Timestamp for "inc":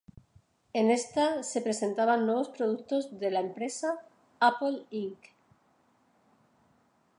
4.89-5.19